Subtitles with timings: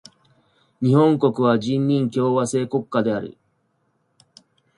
[0.81, 3.37] 日本国は人民共和制国家である。